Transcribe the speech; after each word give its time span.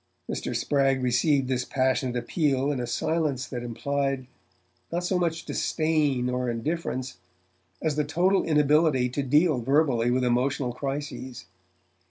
Mr. 0.27 0.55
Spragg 0.55 1.03
received 1.03 1.47
this 1.47 1.63
passionate 1.63 2.15
appeal 2.15 2.71
in 2.71 2.79
a 2.79 2.87
silence 2.87 3.47
that 3.47 3.61
implied 3.61 4.25
not 4.91 5.03
so 5.03 5.19
much 5.19 5.45
disdain 5.45 6.27
or 6.27 6.49
indifference, 6.49 7.17
as 7.83 7.95
the 7.97 8.03
total 8.03 8.43
inability 8.43 9.09
to 9.09 9.21
deal 9.21 9.59
verbally 9.59 10.09
with 10.09 10.23
emotional 10.23 10.73
crises. 10.73 11.45